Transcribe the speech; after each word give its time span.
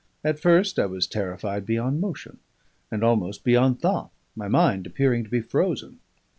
At 0.23 0.39
first 0.39 0.79
I 0.79 0.87
was 0.87 1.05
terrified 1.05 1.63
beyond 1.63 2.01
motion, 2.01 2.39
and 2.89 3.03
almost 3.03 3.43
beyond 3.43 3.81
thought, 3.81 4.09
my 4.35 4.47
mind 4.47 4.87
appearing 4.87 5.23
to 5.25 5.29
be 5.29 5.41
frozen. 5.41 5.99